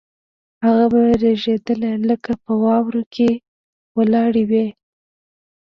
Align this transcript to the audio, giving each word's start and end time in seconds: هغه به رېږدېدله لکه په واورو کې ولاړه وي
هغه 0.63 0.85
به 0.91 1.01
رېږدېدله 1.21 1.91
لکه 2.09 2.31
په 2.43 2.51
واورو 2.63 3.03
کې 3.13 3.29
ولاړه 3.97 4.43
وي 4.49 4.67